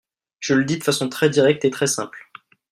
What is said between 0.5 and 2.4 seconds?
le dis de façon très directe et très simple.